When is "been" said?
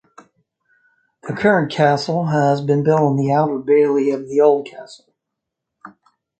2.61-2.83